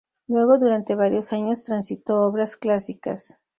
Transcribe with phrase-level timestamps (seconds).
[0.27, 3.37] Luego durante varios años transitó obras clásicas.